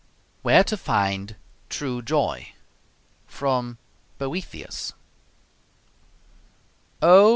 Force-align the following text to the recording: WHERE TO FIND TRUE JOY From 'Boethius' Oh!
WHERE 0.41 0.63
TO 0.63 0.77
FIND 0.77 1.35
TRUE 1.69 2.01
JOY 2.01 2.53
From 3.27 3.77
'Boethius' 4.17 4.93
Oh! 7.03 7.29